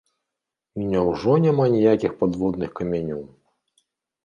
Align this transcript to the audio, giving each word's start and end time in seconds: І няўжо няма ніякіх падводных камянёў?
І 0.79 0.85
няўжо 0.93 1.35
няма 1.45 1.67
ніякіх 1.75 2.17
падводных 2.23 2.75
камянёў? 2.83 3.23